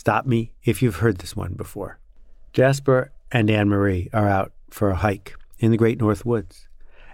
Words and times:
Stop 0.00 0.24
me 0.24 0.50
if 0.64 0.80
you've 0.80 0.96
heard 0.96 1.18
this 1.18 1.36
one 1.36 1.52
before. 1.52 1.98
Jasper 2.54 3.12
and 3.30 3.50
Anne 3.50 3.68
Marie 3.68 4.08
are 4.14 4.26
out 4.26 4.50
for 4.70 4.88
a 4.88 4.96
hike 4.96 5.34
in 5.58 5.72
the 5.72 5.76
Great 5.76 6.00
North 6.00 6.24
Woods, 6.24 6.66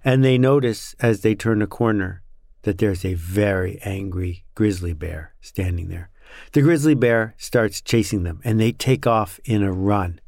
and 0.05 0.23
they 0.23 0.39
notice 0.39 0.95
as 1.01 1.23
they 1.23 1.35
turn 1.35 1.63
a 1.63 1.67
corner 1.67 2.23
that 2.63 2.79
there's 2.79 3.05
a 3.05 3.15
very 3.15 3.81
angry 3.83 4.45
grizzly 4.55 4.93
bear 4.93 5.35
standing 5.41 5.89
there. 5.89 6.11
The 6.53 6.63
grizzly 6.63 6.95
bear 6.95 7.35
starts 7.39 7.81
chasing 7.81 8.23
them, 8.23 8.41
and 8.45 8.61
they 8.61 8.71
take 8.71 9.05
off 9.05 9.41
in 9.45 9.65
a 9.65 9.73
run. 9.73 10.21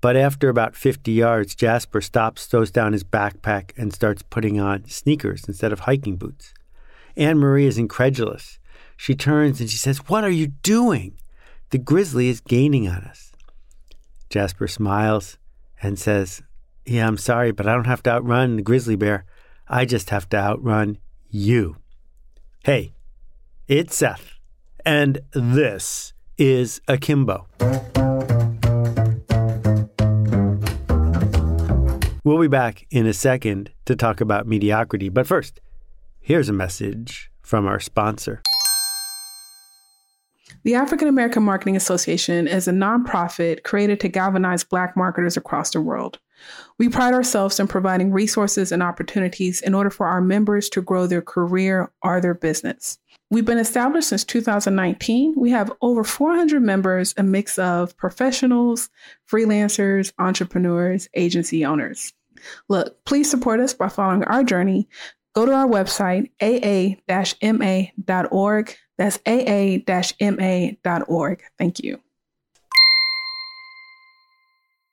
But 0.00 0.14
after 0.14 0.48
about 0.48 0.76
50 0.76 1.10
yards, 1.10 1.56
Jasper 1.56 2.00
stops, 2.00 2.46
throws 2.46 2.70
down 2.70 2.92
his 2.92 3.02
backpack, 3.02 3.72
and 3.76 3.92
starts 3.92 4.22
putting 4.22 4.60
on 4.60 4.88
sneakers 4.88 5.46
instead 5.48 5.72
of 5.72 5.80
hiking 5.80 6.14
boots. 6.14 6.54
Anne 7.16 7.38
Marie 7.38 7.66
is 7.66 7.76
incredulous. 7.76 8.60
She 8.96 9.16
turns 9.16 9.60
and 9.60 9.68
she 9.68 9.78
says, 9.78 10.06
What 10.06 10.22
are 10.22 10.30
you 10.30 10.46
doing? 10.46 11.18
The 11.70 11.78
grizzly 11.78 12.30
is 12.30 12.40
gaining 12.40 12.88
on 12.88 13.04
us. 13.04 13.30
Jasper 14.30 14.66
smiles 14.66 15.36
and 15.82 15.98
says, 15.98 16.42
Yeah, 16.86 17.06
I'm 17.06 17.18
sorry, 17.18 17.52
but 17.52 17.66
I 17.66 17.74
don't 17.74 17.86
have 17.86 18.02
to 18.04 18.10
outrun 18.10 18.56
the 18.56 18.62
grizzly 18.62 18.96
bear. 18.96 19.26
I 19.68 19.84
just 19.84 20.08
have 20.08 20.26
to 20.30 20.38
outrun 20.38 20.96
you. 21.28 21.76
Hey, 22.64 22.94
it's 23.66 23.94
Seth, 23.94 24.32
and 24.86 25.20
this 25.32 26.14
is 26.38 26.80
Akimbo. 26.88 27.46
We'll 32.24 32.40
be 32.40 32.48
back 32.48 32.86
in 32.90 33.06
a 33.06 33.12
second 33.12 33.72
to 33.84 33.94
talk 33.94 34.22
about 34.22 34.46
mediocrity, 34.46 35.10
but 35.10 35.26
first, 35.26 35.60
here's 36.18 36.48
a 36.48 36.54
message 36.54 37.30
from 37.42 37.66
our 37.66 37.78
sponsor. 37.78 38.40
The 40.64 40.74
African 40.74 41.06
American 41.06 41.44
Marketing 41.44 41.76
Association 41.76 42.48
is 42.48 42.66
a 42.66 42.72
nonprofit 42.72 43.62
created 43.62 44.00
to 44.00 44.08
galvanize 44.08 44.64
Black 44.64 44.96
marketers 44.96 45.36
across 45.36 45.70
the 45.70 45.80
world. 45.80 46.18
We 46.78 46.88
pride 46.88 47.14
ourselves 47.14 47.60
in 47.60 47.68
providing 47.68 48.12
resources 48.12 48.72
and 48.72 48.82
opportunities 48.82 49.60
in 49.60 49.74
order 49.74 49.90
for 49.90 50.06
our 50.06 50.20
members 50.20 50.68
to 50.70 50.82
grow 50.82 51.06
their 51.06 51.22
career 51.22 51.92
or 52.02 52.20
their 52.20 52.34
business. 52.34 52.98
We've 53.30 53.44
been 53.44 53.58
established 53.58 54.08
since 54.08 54.24
2019. 54.24 55.34
We 55.36 55.50
have 55.50 55.72
over 55.80 56.02
400 56.02 56.60
members, 56.62 57.14
a 57.16 57.22
mix 57.22 57.58
of 57.58 57.96
professionals, 57.96 58.90
freelancers, 59.30 60.12
entrepreneurs, 60.18 61.08
agency 61.14 61.64
owners. 61.64 62.12
Look, 62.68 63.04
please 63.04 63.30
support 63.30 63.60
us 63.60 63.74
by 63.74 63.88
following 63.88 64.24
our 64.24 64.42
journey. 64.42 64.88
Go 65.34 65.46
to 65.46 65.52
our 65.52 65.66
website, 65.66 66.30
aa-ma.org. 66.42 67.16
That's 68.98 69.18
aa-ma.org. 69.26 69.82
Thank 71.56 71.78
you. 71.80 72.00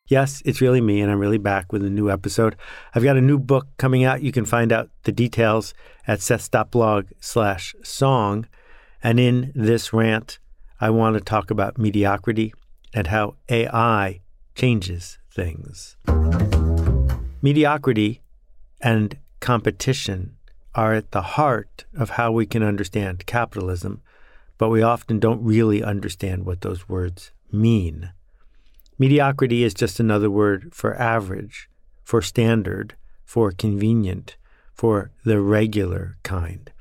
Yes, 0.07 0.43
it's 0.45 0.61
really 0.61 0.81
me, 0.81 1.01
and 1.01 1.11
I'm 1.11 1.17
really 1.17 1.39
back 1.39 1.73
with 1.73 1.83
a 1.83 1.89
new 1.89 2.11
episode. 2.11 2.55
I've 2.93 3.03
got 3.03 3.17
a 3.17 3.21
new 3.21 3.39
book 3.39 3.67
coming 3.77 4.03
out. 4.03 4.21
You 4.21 4.31
can 4.31 4.45
find 4.45 4.71
out 4.71 4.91
the 5.03 5.11
details 5.11 5.73
at 6.05 6.19
seths.blog 6.19 7.07
slash 7.19 7.73
song. 7.83 8.47
And 9.01 9.19
in 9.19 9.51
this 9.55 9.93
rant, 9.93 10.37
I 10.79 10.91
want 10.91 11.15
to 11.15 11.21
talk 11.21 11.49
about 11.49 11.79
mediocrity 11.79 12.53
and 12.93 13.07
how 13.07 13.37
AI 13.49 14.21
changes 14.53 15.17
things. 15.31 15.97
Mediocrity 17.41 18.21
and 18.81 19.17
competition 19.39 20.34
are 20.75 20.93
at 20.93 21.11
the 21.11 21.21
heart 21.21 21.85
of 21.97 22.11
how 22.11 22.31
we 22.31 22.45
can 22.45 22.61
understand 22.61 23.25
capitalism, 23.25 24.01
but 24.57 24.69
we 24.69 24.81
often 24.81 25.19
don't 25.19 25.43
really 25.43 25.81
understand 25.81 26.45
what 26.45 26.61
those 26.61 26.87
words 26.87 27.31
mean. 27.51 28.11
Mediocrity 28.99 29.63
is 29.63 29.73
just 29.73 29.99
another 29.99 30.29
word 30.29 30.73
for 30.73 30.99
average, 30.99 31.69
for 32.03 32.21
standard, 32.21 32.95
for 33.23 33.51
convenient, 33.51 34.37
for 34.73 35.11
the 35.23 35.39
regular 35.41 36.17
kind. 36.23 36.71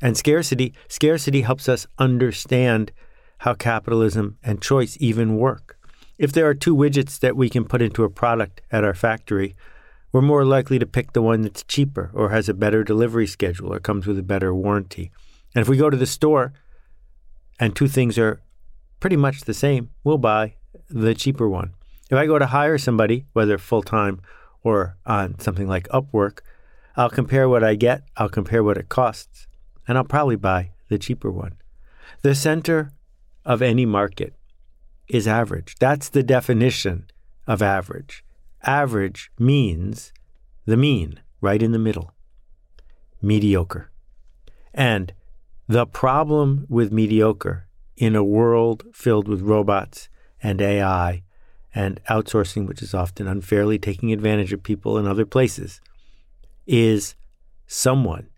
And 0.00 0.16
scarcity, 0.16 0.74
scarcity 0.88 1.42
helps 1.42 1.68
us 1.68 1.86
understand 1.98 2.92
how 3.38 3.54
capitalism 3.54 4.38
and 4.42 4.60
choice 4.60 4.96
even 5.00 5.36
work. 5.36 5.78
If 6.18 6.32
there 6.32 6.48
are 6.48 6.54
two 6.54 6.76
widgets 6.76 7.18
that 7.20 7.36
we 7.36 7.48
can 7.48 7.64
put 7.64 7.82
into 7.82 8.04
a 8.04 8.10
product 8.10 8.60
at 8.70 8.84
our 8.84 8.94
factory, 8.94 9.56
we're 10.14 10.22
more 10.22 10.44
likely 10.44 10.78
to 10.78 10.86
pick 10.86 11.12
the 11.12 11.20
one 11.20 11.42
that's 11.42 11.64
cheaper 11.64 12.08
or 12.14 12.30
has 12.30 12.48
a 12.48 12.54
better 12.54 12.84
delivery 12.84 13.26
schedule 13.26 13.72
or 13.72 13.80
comes 13.80 14.06
with 14.06 14.16
a 14.16 14.22
better 14.22 14.54
warranty. 14.54 15.10
And 15.56 15.62
if 15.62 15.68
we 15.68 15.76
go 15.76 15.90
to 15.90 15.96
the 15.96 16.06
store 16.06 16.52
and 17.58 17.74
two 17.74 17.88
things 17.88 18.16
are 18.16 18.40
pretty 19.00 19.16
much 19.16 19.40
the 19.40 19.52
same, 19.52 19.90
we'll 20.04 20.18
buy 20.18 20.54
the 20.88 21.16
cheaper 21.16 21.48
one. 21.48 21.74
If 22.12 22.16
I 22.16 22.26
go 22.26 22.38
to 22.38 22.46
hire 22.46 22.78
somebody, 22.78 23.26
whether 23.32 23.58
full 23.58 23.82
time 23.82 24.22
or 24.62 24.96
on 25.04 25.40
something 25.40 25.66
like 25.66 25.88
Upwork, 25.88 26.42
I'll 26.96 27.10
compare 27.10 27.48
what 27.48 27.64
I 27.64 27.74
get, 27.74 28.04
I'll 28.16 28.28
compare 28.28 28.62
what 28.62 28.78
it 28.78 28.88
costs, 28.88 29.48
and 29.88 29.98
I'll 29.98 30.04
probably 30.04 30.36
buy 30.36 30.70
the 30.90 30.98
cheaper 30.98 31.32
one. 31.32 31.56
The 32.22 32.36
center 32.36 32.92
of 33.44 33.62
any 33.62 33.84
market 33.84 34.34
is 35.08 35.26
average. 35.26 35.74
That's 35.80 36.08
the 36.08 36.22
definition 36.22 37.10
of 37.48 37.62
average. 37.62 38.24
Average 38.66 39.30
means 39.38 40.12
the 40.64 40.76
mean, 40.76 41.20
right 41.40 41.62
in 41.62 41.72
the 41.72 41.78
middle. 41.78 42.12
Mediocre. 43.20 43.90
And 44.72 45.12
the 45.68 45.86
problem 45.86 46.66
with 46.68 46.92
mediocre 46.92 47.68
in 47.96 48.16
a 48.16 48.24
world 48.24 48.84
filled 48.92 49.28
with 49.28 49.42
robots 49.42 50.08
and 50.42 50.60
AI 50.60 51.22
and 51.74 52.00
outsourcing, 52.08 52.66
which 52.66 52.82
is 52.82 52.94
often 52.94 53.26
unfairly 53.26 53.78
taking 53.78 54.12
advantage 54.12 54.52
of 54.52 54.62
people 54.62 54.98
in 54.98 55.06
other 55.06 55.26
places, 55.26 55.80
is 56.66 57.14
someone 57.66 58.28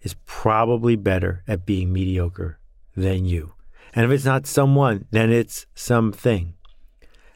is 0.00 0.14
probably 0.26 0.96
better 0.96 1.44
at 1.46 1.66
being 1.66 1.92
mediocre 1.92 2.58
than 2.96 3.24
you. 3.24 3.54
And 3.94 4.04
if 4.04 4.10
it's 4.10 4.24
not 4.24 4.46
someone, 4.46 5.06
then 5.10 5.30
it's 5.30 5.66
something. 5.74 6.54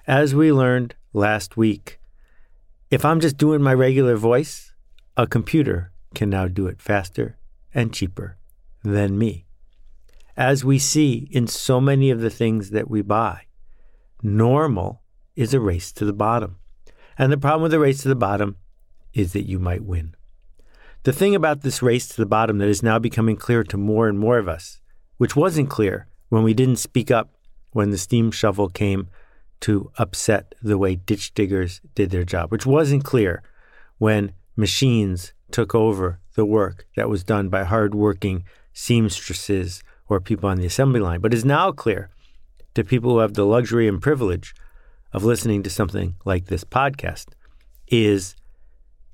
As 0.07 0.35
we 0.35 0.53
learned 0.53 0.95
last 1.13 1.57
week, 1.57 2.01
if 2.91 3.05
I'm 3.05 3.21
just 3.21 3.37
doing 3.37 3.63
my 3.63 3.75
regular 3.75 4.17
voice, 4.17 4.73
a 5.17 5.27
computer 5.27 5.93
can 6.15 6.31
now 6.31 6.47
do 6.47 6.67
it 6.67 6.81
faster 6.81 7.39
and 7.75 7.93
cheaper 7.93 8.39
than 8.85 9.19
me. 9.19 9.47
As 10.37 10.65
we 10.65 10.79
see 10.79 11.29
in 11.33 11.47
so 11.47 11.81
many 11.81 12.11
of 12.11 12.21
the 12.21 12.31
things 12.31 12.71
that 12.71 12.89
we 12.89 13.03
buy, 13.03 13.43
normal 14.23 15.03
is 15.35 15.53
a 15.53 15.61
race 15.61 15.91
to 15.93 16.05
the 16.05 16.13
bottom. 16.13 16.59
And 17.19 17.33
the 17.33 17.39
problem 17.39 17.63
with 17.63 17.73
the 17.73 17.79
race 17.79 18.03
to 18.03 18.09
the 18.09 18.15
bottom 18.15 18.57
is 19.15 19.33
that 19.33 19.49
you 19.49 19.59
might 19.59 19.85
win. 19.85 20.15
The 21.03 21.13
thing 21.13 21.35
about 21.35 21.63
this 21.63 21.83
race 21.83 22.07
to 22.09 22.17
the 22.17 22.27
bottom 22.27 22.59
that 22.59 22.69
is 22.69 22.83
now 22.83 22.99
becoming 22.99 23.37
clear 23.37 23.65
to 23.65 23.77
more 23.77 24.09
and 24.09 24.19
more 24.19 24.39
of 24.39 24.49
us, 24.49 24.81
which 25.17 25.35
wasn't 25.35 25.71
clear 25.71 26.09
when 26.29 26.43
we 26.43 26.55
didn't 26.55 26.77
speak 26.77 27.11
up 27.11 27.33
when 27.73 27.91
the 27.91 27.99
steam 27.99 28.31
shovel 28.31 28.69
came 28.69 29.09
to 29.61 29.91
upset 29.99 30.55
the 30.63 30.79
way 30.79 30.97
ditch 30.97 31.35
diggers 31.35 31.81
did 31.95 32.11
their 32.11 32.25
job, 32.25 32.51
which 32.51 32.67
wasn't 32.67 33.05
clear 33.05 33.43
when 33.99 34.33
machines 34.57 35.33
took 35.51 35.75
over 35.75 36.21
the 36.35 36.45
work 36.45 36.87
that 36.97 37.09
was 37.09 37.25
done 37.25 37.49
by 37.49 37.65
hardworking 37.65 38.45
seamstresses 38.73 39.83
or 40.09 40.21
people 40.21 40.49
on 40.49 40.59
the 40.59 40.67
assembly 40.67 41.01
line, 41.01 41.21
but 41.21 41.35
is 41.35 41.45
now 41.45 41.73
clear 41.73 42.11
to 42.75 42.85
people 42.85 43.13
who 43.13 43.19
have 43.19 43.35
the 43.35 43.47
luxury 43.47 43.89
and 43.89 44.03
privilege 44.03 44.55
of 45.13 45.25
listening 45.25 45.63
to 45.63 45.71
something 45.71 46.15
like 46.25 46.47
this 46.47 46.63
podcast 46.63 47.29
is 47.89 48.37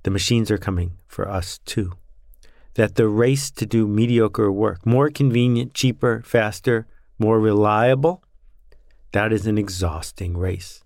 the 0.02 0.10
machines 0.10 0.50
are 0.50 0.58
coming 0.58 0.92
for 1.06 1.28
us 1.28 1.58
too. 1.64 1.92
That 2.74 2.96
the 2.96 3.06
race 3.06 3.50
to 3.52 3.66
do 3.66 3.86
mediocre 3.86 4.50
work, 4.50 4.84
more 4.84 5.10
convenient, 5.10 5.74
cheaper, 5.74 6.22
faster, 6.24 6.86
more 7.18 7.38
reliable, 7.38 8.24
that 9.12 9.32
is 9.32 9.46
an 9.46 9.58
exhausting 9.58 10.36
race. 10.36 10.82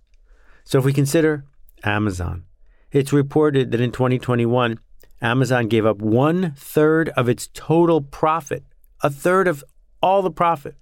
So 0.64 0.78
if 0.78 0.84
we 0.84 0.92
consider 0.92 1.44
Amazon, 1.84 2.44
it's 2.92 3.12
reported 3.12 3.70
that 3.70 3.80
in 3.80 3.92
2021, 3.92 4.78
Amazon 5.22 5.68
gave 5.68 5.86
up 5.86 5.98
one 5.98 6.52
third 6.56 7.08
of 7.10 7.28
its 7.28 7.48
total 7.52 8.00
profit, 8.00 8.64
a 9.02 9.10
third 9.10 9.48
of 9.48 9.64
all 10.02 10.22
the 10.22 10.30
profit 10.30 10.76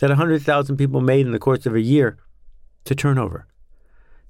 that 0.00 0.10
100,000 0.10 0.76
people 0.76 1.00
made 1.00 1.26
in 1.26 1.32
the 1.32 1.38
course 1.38 1.66
of 1.66 1.74
a 1.74 1.80
year 1.80 2.18
to 2.84 2.94
turnover 2.94 3.46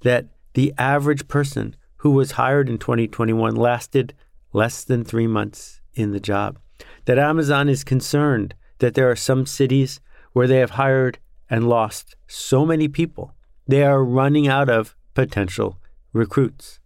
that 0.01 0.27
the 0.53 0.73
average 0.77 1.27
person 1.27 1.75
who 1.97 2.11
was 2.11 2.31
hired 2.31 2.69
in 2.69 2.77
2021 2.77 3.55
lasted 3.55 4.13
less 4.53 4.83
than 4.83 5.03
three 5.03 5.27
months 5.27 5.81
in 5.93 6.11
the 6.11 6.19
job. 6.19 6.57
That 7.05 7.19
Amazon 7.19 7.69
is 7.69 7.83
concerned 7.83 8.55
that 8.79 8.93
there 8.93 9.09
are 9.09 9.15
some 9.15 9.45
cities 9.45 9.99
where 10.31 10.47
they 10.47 10.57
have 10.57 10.71
hired 10.71 11.19
and 11.49 11.67
lost 11.67 12.15
so 12.27 12.65
many 12.65 12.87
people, 12.87 13.33
they 13.67 13.83
are 13.83 14.03
running 14.03 14.47
out 14.47 14.69
of 14.69 14.95
potential 15.13 15.79
recruits. 16.13 16.79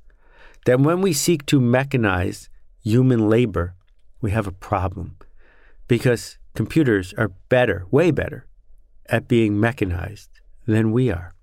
That 0.66 0.80
when 0.80 1.02
we 1.02 1.14
seek 1.14 1.46
to 1.48 1.60
mechanize 1.60 2.48
human 2.82 3.30
labor, 3.30 3.76
we 4.22 4.32
have 4.32 4.48
a 4.48 4.52
problem 4.52 5.18
because 5.88 6.38
computers 6.56 7.14
are 7.18 7.30
better, 7.50 7.86
way 7.92 8.12
better, 8.12 8.48
at 9.08 9.28
being 9.28 9.60
mechanized 9.60 10.30
than 10.66 10.92
we 10.92 11.12
are. 11.12 11.34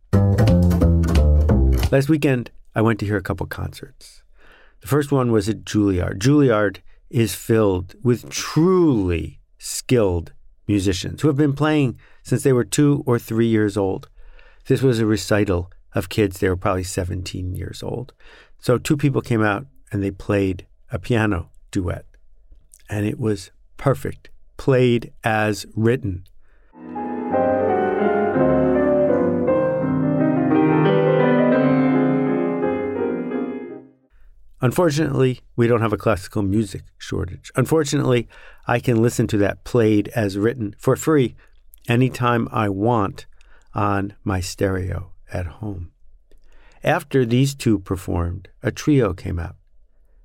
Last 1.93 2.09
weekend, 2.09 2.51
I 2.75 2.81
went 2.83 2.99
to 3.01 3.07
hear 3.07 3.17
a 3.17 3.23
couple 3.23 3.47
concerts. 3.47 4.23
The 4.81 4.89
first 4.89 5.13
one 5.13 5.31
was 5.33 5.49
at 5.49 5.65
Juilliard. 5.65 6.19
Juilliard 6.19 6.79
is 7.11 7.35
filled 7.35 7.95
with 8.03 8.31
truly 8.31 9.41
skilled 9.59 10.33
musicians 10.71 11.21
who 11.21 11.29
have 11.29 11.37
been 11.37 11.53
playing 11.53 11.99
since 12.23 12.43
they 12.43 12.53
were 12.53 12.65
two 12.65 13.03
or 13.05 13.19
three 13.19 13.49
years 13.49 13.77
old. 13.77 14.09
This 14.67 14.83
was 14.83 15.01
a 15.01 15.07
recital 15.07 15.71
of 15.95 16.09
kids, 16.09 16.39
they 16.39 16.49
were 16.49 16.57
probably 16.57 16.85
17 16.85 17.57
years 17.57 17.83
old. 17.83 18.13
So 18.61 18.79
two 18.79 18.97
people 18.97 19.21
came 19.21 19.43
out 19.43 19.67
and 19.91 20.03
they 20.03 20.13
played 20.13 20.67
a 20.93 20.99
piano 20.99 21.51
duet, 21.73 22.07
and 22.89 23.05
it 23.05 23.19
was 23.19 23.51
perfect, 23.77 24.31
played 24.57 25.13
as 25.25 25.67
written. 25.75 26.25
Unfortunately, 34.62 35.41
we 35.57 35.67
don't 35.67 35.81
have 35.81 35.93
a 35.93 35.99
classical 35.99 36.43
music 36.43 36.83
shortage. 36.99 37.51
Unfortunately, 37.57 38.29
I 38.67 38.79
can 38.79 39.01
listen 39.01 39.27
to 39.29 39.39
that 39.39 39.65
played 39.65 40.09
as 40.09 40.37
written 40.37 40.75
for 40.79 40.97
free 40.97 41.35
anytime 41.89 42.47
I 42.53 42.69
want 42.69 43.27
on 43.75 44.15
my 44.23 44.41
stereo 44.41 45.12
at 45.33 45.47
home. 45.47 45.93
After 46.85 47.25
these 47.25 47.55
two 47.55 47.79
performed, 47.79 48.49
a 48.62 48.71
trio 48.71 49.15
came 49.15 49.39
out, 49.39 49.57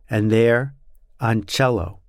and 0.10 0.32
there 0.32 0.76
on 1.20 1.46
cello 1.46 2.00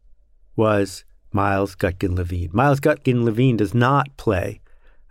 was 0.57 1.05
Miles 1.33 1.75
Gutkin 1.77 2.17
Levine. 2.17 2.51
Miles 2.53 2.81
Gutkin 2.81 3.25
Levine 3.25 3.57
does 3.57 3.75
not 3.75 4.17
play 4.17 4.61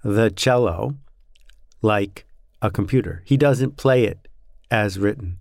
the 0.03 0.29
cello 0.29 0.95
like 1.81 2.25
a 2.62 2.69
computer, 2.69 3.23
he 3.25 3.38
doesn't 3.38 3.77
play 3.77 4.06
it 4.06 4.27
as 4.71 5.00
written. 5.00 5.39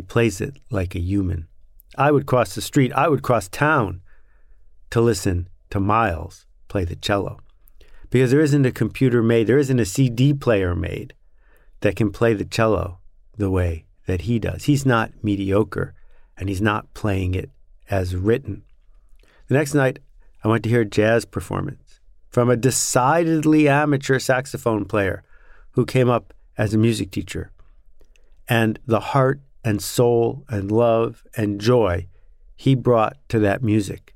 Plays 0.00 0.40
it 0.40 0.54
like 0.70 0.94
a 0.94 1.00
human. 1.00 1.48
I 1.98 2.10
would 2.10 2.26
cross 2.26 2.54
the 2.54 2.62
street, 2.62 2.92
I 2.92 3.08
would 3.08 3.22
cross 3.22 3.48
town 3.48 4.00
to 4.90 5.00
listen 5.00 5.48
to 5.70 5.80
Miles 5.80 6.46
play 6.68 6.84
the 6.84 6.96
cello. 6.96 7.38
Because 8.08 8.30
there 8.30 8.40
isn't 8.40 8.66
a 8.66 8.72
computer 8.72 9.22
made, 9.22 9.46
there 9.46 9.58
isn't 9.58 9.80
a 9.80 9.84
CD 9.84 10.32
player 10.32 10.74
made 10.74 11.14
that 11.80 11.96
can 11.96 12.10
play 12.10 12.32
the 12.34 12.44
cello 12.44 12.98
the 13.36 13.50
way 13.50 13.84
that 14.06 14.22
he 14.22 14.38
does. 14.38 14.64
He's 14.64 14.86
not 14.86 15.12
mediocre 15.22 15.94
and 16.36 16.48
he's 16.48 16.62
not 16.62 16.92
playing 16.94 17.34
it 17.34 17.50
as 17.90 18.16
written. 18.16 18.62
The 19.48 19.54
next 19.54 19.74
night, 19.74 19.98
I 20.42 20.48
went 20.48 20.64
to 20.64 20.70
hear 20.70 20.80
a 20.80 20.86
jazz 20.86 21.24
performance 21.24 22.00
from 22.28 22.48
a 22.48 22.56
decidedly 22.56 23.68
amateur 23.68 24.18
saxophone 24.18 24.86
player 24.86 25.22
who 25.72 25.84
came 25.84 26.08
up 26.08 26.32
as 26.56 26.72
a 26.72 26.78
music 26.78 27.10
teacher. 27.10 27.50
And 28.48 28.78
the 28.86 29.00
heart 29.00 29.40
and 29.64 29.82
soul 29.82 30.44
and 30.48 30.70
love 30.70 31.24
and 31.36 31.60
joy 31.60 32.06
he 32.62 32.76
brought 32.76 33.16
to 33.28 33.40
that 33.40 33.60
music 33.60 34.14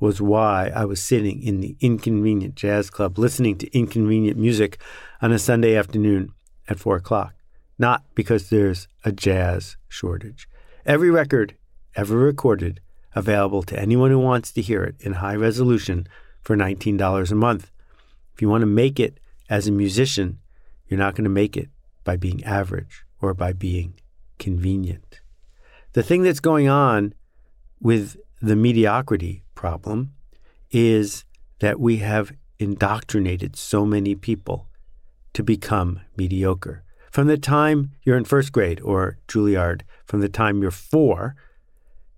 was 0.00 0.20
why 0.20 0.72
I 0.74 0.84
was 0.84 1.00
sitting 1.00 1.40
in 1.40 1.60
the 1.60 1.76
Inconvenient 1.80 2.56
Jazz 2.56 2.90
Club 2.90 3.16
listening 3.16 3.56
to 3.58 3.78
inconvenient 3.78 4.36
music 4.36 4.80
on 5.22 5.30
a 5.30 5.38
Sunday 5.38 5.76
afternoon 5.76 6.32
at 6.68 6.80
four 6.80 6.96
o'clock. 6.96 7.34
Not 7.78 8.02
because 8.16 8.50
there's 8.50 8.88
a 9.04 9.12
jazz 9.12 9.76
shortage. 9.88 10.48
Every 10.84 11.10
record 11.10 11.54
ever 11.94 12.16
recorded 12.16 12.80
available 13.14 13.62
to 13.62 13.78
anyone 13.78 14.10
who 14.10 14.18
wants 14.18 14.50
to 14.52 14.62
hear 14.62 14.82
it 14.82 14.96
in 14.98 15.14
high 15.14 15.36
resolution 15.36 16.08
for 16.42 16.56
$19 16.56 17.30
a 17.30 17.34
month. 17.36 17.70
If 18.34 18.42
you 18.42 18.48
want 18.48 18.62
to 18.62 18.66
make 18.66 18.98
it 18.98 19.20
as 19.48 19.68
a 19.68 19.72
musician, 19.72 20.40
you're 20.88 20.98
not 20.98 21.14
going 21.14 21.22
to 21.22 21.30
make 21.30 21.56
it 21.56 21.68
by 22.02 22.16
being 22.16 22.42
average 22.42 23.04
or 23.20 23.32
by 23.32 23.52
being 23.52 23.94
convenient. 24.38 25.20
The 25.92 26.02
thing 26.02 26.22
that's 26.22 26.40
going 26.40 26.68
on 26.68 27.14
with 27.80 28.16
the 28.40 28.56
mediocrity 28.56 29.44
problem 29.54 30.12
is 30.70 31.24
that 31.60 31.80
we 31.80 31.98
have 31.98 32.32
indoctrinated 32.58 33.56
so 33.56 33.86
many 33.86 34.14
people 34.14 34.68
to 35.32 35.42
become 35.42 36.00
mediocre. 36.16 36.82
From 37.10 37.28
the 37.28 37.38
time 37.38 37.92
you're 38.02 38.18
in 38.18 38.24
first 38.24 38.52
grade 38.52 38.80
or 38.82 39.18
Juilliard, 39.28 39.82
from 40.04 40.20
the 40.20 40.28
time 40.28 40.60
you're 40.60 40.70
four, 40.70 41.34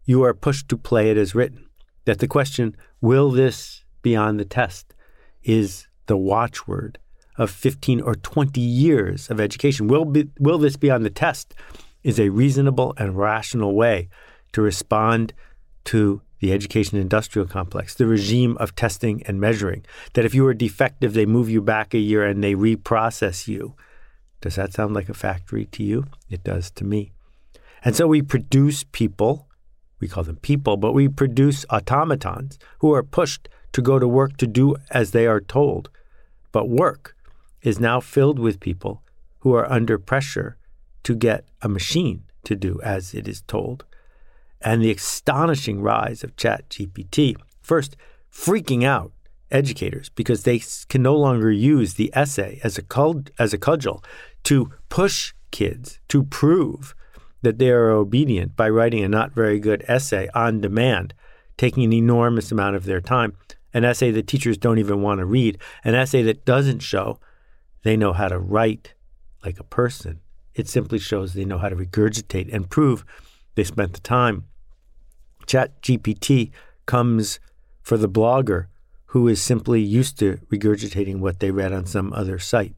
you 0.05 0.25
are 0.25 0.35
pushed 0.35 0.69
to 0.71 0.77
play 0.77 1.11
it 1.11 1.17
as 1.17 1.35
written. 1.35 1.67
That 2.05 2.19
the 2.19 2.29
question, 2.29 2.77
will 3.01 3.31
this 3.31 3.85
be 4.03 4.17
on 4.17 4.39
the 4.39 4.45
test, 4.45 4.95
is 5.43 5.87
the 6.07 6.17
watchword 6.17 6.99
of 7.37 7.51
15 7.51 8.01
or 8.01 8.17
20 8.17 8.61
years 8.61 9.31
of 9.31 9.41
education. 9.41 9.87
Will, 9.87 10.05
be, 10.05 10.29
will 10.41 10.59
this 10.59 10.77
be 10.77 10.91
on 10.91 11.05
the 11.05 11.11
test? 11.11 11.55
Is 12.03 12.19
a 12.19 12.29
reasonable 12.29 12.95
and 12.97 13.19
rational 13.19 13.75
way 13.75 14.09
to 14.53 14.63
respond 14.63 15.33
to 15.85 16.23
the 16.41 16.53
education 16.53 16.99
industrial 16.99 17.49
complex, 17.49 17.95
the 17.95 18.07
regime 18.07 18.57
of 18.59 18.75
testing 18.77 19.23
and 19.27 19.41
measuring, 19.41 19.85
that 20.15 20.25
if 20.25 20.35
you 20.35 20.47
are 20.47 20.55
defective, 20.55 21.13
they 21.13 21.27
move 21.27 21.51
you 21.51 21.61
back 21.61 21.95
a 21.95 21.99
year 21.99 22.25
and 22.25 22.43
they 22.43 22.55
reprocess 22.55 23.49
you. 23.49 23.75
Does 24.41 24.55
that 24.55 24.73
sound 24.73 24.95
like 24.95 25.09
a 25.09 25.15
factory 25.15 25.65
to 25.67 25.83
you? 25.83 26.05
It 26.31 26.45
does 26.45 26.71
to 26.73 26.85
me. 26.85 27.13
And 27.85 27.97
so 27.97 28.07
we 28.07 28.23
produce 28.23 28.85
people, 28.85 29.49
we 30.01 30.09
call 30.09 30.25
them 30.25 30.37
people, 30.37 30.77
but 30.77 30.93
we 30.93 31.09
produce 31.09 31.67
automatons 31.71 32.59
who 32.79 32.93
are 32.95 33.03
pushed 33.03 33.49
to 33.73 33.83
go 33.83 33.99
to 33.99 34.07
work 34.07 34.37
to 34.37 34.47
do 34.47 34.77
as 34.91 35.11
they 35.11 35.27
are 35.27 35.41
told. 35.41 35.91
But 36.53 36.69
work 36.69 37.17
is 37.63 37.81
now 37.81 38.01
filled 38.01 38.39
with 38.39 38.61
people 38.61 39.03
who 39.41 39.55
are 39.55 39.71
under 39.71 39.99
pressure 39.99 40.58
to 41.05 41.15
get 41.15 41.45
a 41.63 41.69
machine 41.69 42.25
to 42.45 42.57
do 42.57 42.81
as 42.83 43.15
it 43.15 43.29
is 43.29 43.43
told. 43.43 43.85
And 44.61 44.83
the 44.83 44.91
astonishing 44.91 45.81
rise 45.81 46.25
of 46.25 46.37
ChatGPT, 46.37 47.37
first 47.61 47.97
freaking 48.33 48.85
out 48.85 49.13
educators 49.51 50.09
because 50.11 50.43
they 50.43 50.61
can 50.89 51.03
no 51.03 51.17
longer 51.17 51.51
use 51.51 51.95
the 51.95 52.11
essay 52.15 52.61
as 52.63 52.77
a, 52.77 52.83
cud- 52.83 53.31
as 53.39 53.53
a 53.53 53.59
cudgel 53.59 54.03
to 54.45 54.71
push 54.89 55.33
kids 55.51 55.99
to 56.09 56.23
prove 56.23 56.95
that 57.43 57.59
they 57.59 57.71
are 57.71 57.91
obedient 57.91 58.57
by 58.57 58.69
writing 58.69 59.05
a 59.05 59.09
not 59.09 59.33
very 59.33 59.59
good 59.61 59.85
essay 59.87 60.29
on 60.35 60.61
demand, 60.61 61.15
taking 61.57 61.85
an 61.85 61.93
enormous 61.93 62.51
amount 62.51 62.77
of 62.77 62.85
their 62.85 63.01
time, 63.01 63.37
an 63.73 63.85
essay 63.85 64.11
that 64.11 64.27
teachers 64.27 64.59
don't 64.59 64.79
even 64.79 65.03
want 65.03 65.19
to 65.19 65.25
read, 65.25 65.59
an 65.85 65.95
essay 65.95 66.23
that 66.23 66.45
doesn't 66.45 66.81
show 66.81 67.19
they 67.85 67.97
know 67.97 68.13
how 68.13 68.29
to 68.29 68.39
write 68.39 68.95
like 69.45 69.61
a 69.61 69.65
person 69.65 70.21
it 70.59 70.69
simply 70.69 70.99
shows 70.99 71.33
they 71.33 71.45
know 71.45 71.59
how 71.59 71.69
to 71.69 71.77
regurgitate 71.77 72.53
and 72.53 72.69
prove 72.69 73.05
they 73.55 73.65
spent 73.65 73.93
the 73.93 74.01
time. 74.01 74.45
Chat 75.47 75.81
GPT 75.81 76.51
comes 76.85 77.39
for 77.81 77.97
the 77.97 78.09
blogger 78.09 78.67
who 79.13 79.29
is 79.29 79.41
simply 79.41 79.81
used 79.81 80.19
to 80.19 80.39
regurgitating 80.53 81.21
what 81.21 81.39
they 81.41 81.51
read 81.51 81.73
on 81.73 81.87
some 81.87 82.13
other 82.13 82.39
site. 82.39 82.75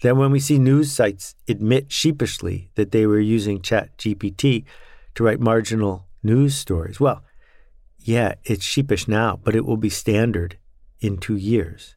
Then, 0.00 0.18
when 0.18 0.32
we 0.32 0.40
see 0.40 0.58
news 0.58 0.90
sites 0.90 1.36
admit 1.46 1.92
sheepishly 1.92 2.70
that 2.74 2.90
they 2.90 3.06
were 3.06 3.20
using 3.20 3.62
Chat 3.62 3.96
GPT 3.98 4.64
to 5.14 5.22
write 5.22 5.38
marginal 5.38 6.06
news 6.22 6.56
stories, 6.56 6.98
well, 6.98 7.22
yeah, 8.00 8.34
it's 8.42 8.64
sheepish 8.64 9.06
now, 9.06 9.38
but 9.44 9.54
it 9.54 9.64
will 9.64 9.76
be 9.76 9.90
standard 9.90 10.56
in 11.00 11.18
two 11.18 11.36
years. 11.36 11.94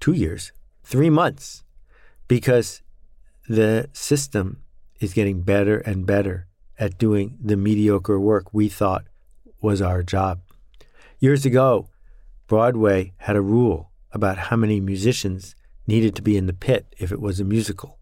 Two 0.00 0.12
years, 0.12 0.52
three 0.82 1.08
months, 1.08 1.64
because 2.28 2.82
the 3.50 3.90
system 3.92 4.62
is 5.00 5.12
getting 5.12 5.40
better 5.40 5.78
and 5.78 6.06
better 6.06 6.46
at 6.78 6.96
doing 6.98 7.36
the 7.42 7.56
mediocre 7.56 8.20
work 8.20 8.54
we 8.54 8.68
thought 8.68 9.04
was 9.60 9.82
our 9.82 10.04
job. 10.04 10.40
Years 11.18 11.44
ago, 11.44 11.88
Broadway 12.46 13.12
had 13.16 13.34
a 13.34 13.40
rule 13.40 13.90
about 14.12 14.38
how 14.38 14.56
many 14.56 14.78
musicians 14.78 15.56
needed 15.84 16.14
to 16.14 16.22
be 16.22 16.36
in 16.36 16.46
the 16.46 16.52
pit 16.52 16.94
if 16.96 17.10
it 17.10 17.20
was 17.20 17.40
a 17.40 17.44
musical. 17.44 17.98